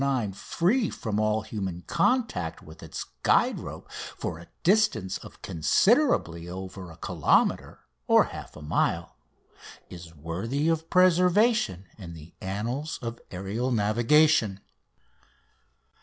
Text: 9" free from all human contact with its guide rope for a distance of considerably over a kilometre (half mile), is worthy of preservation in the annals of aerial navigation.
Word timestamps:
9" 0.03 0.33
free 0.33 0.89
from 0.89 1.19
all 1.19 1.43
human 1.43 1.83
contact 1.85 2.63
with 2.63 2.81
its 2.81 3.03
guide 3.21 3.59
rope 3.59 3.87
for 3.91 4.39
a 4.39 4.47
distance 4.63 5.19
of 5.19 5.43
considerably 5.43 6.49
over 6.49 6.89
a 6.89 6.97
kilometre 6.97 7.81
(half 8.09 8.55
mile), 8.55 9.15
is 9.91 10.15
worthy 10.15 10.67
of 10.67 10.89
preservation 10.89 11.85
in 11.99 12.15
the 12.15 12.33
annals 12.41 12.97
of 13.03 13.19
aerial 13.29 13.71
navigation. 13.71 14.59